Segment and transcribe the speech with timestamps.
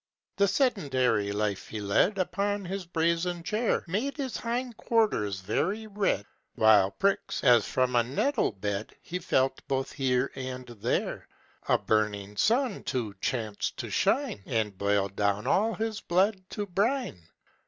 [0.37, 6.89] The sedentary life he led Upon his brazen chair Made his hindquarters very red, While
[6.89, 11.27] pricks, as from a nettle bed, He felt both here and there:
[11.69, 17.27] A burning sun, too, chanced to shine, And boiled down all his blood to brine.